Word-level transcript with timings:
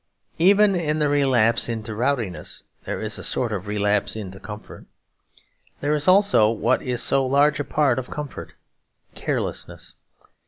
Even 0.39 0.75
in 0.75 0.97
the 0.97 1.07
relapse 1.07 1.69
into 1.69 1.93
rowdiness 1.93 2.63
there 2.85 2.99
is 2.99 3.19
a 3.19 3.23
sort 3.23 3.53
of 3.53 3.67
relapse 3.67 4.15
into 4.15 4.39
comfort. 4.39 4.85
There 5.79 5.93
is 5.93 6.07
also 6.07 6.49
what 6.49 6.81
is 6.81 7.03
so 7.03 7.23
large 7.23 7.59
a 7.59 7.63
part 7.63 7.99
of 7.99 8.09
comfort; 8.09 8.53
carelessness. 9.13 9.93